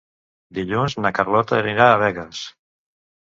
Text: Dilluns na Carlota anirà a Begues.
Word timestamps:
Dilluns 0.59 0.95
na 1.03 1.11
Carlota 1.17 1.59
anirà 1.65 1.87
a 1.89 1.99
Begues. 2.05 2.41